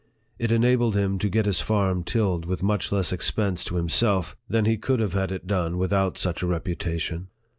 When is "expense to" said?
3.13-3.75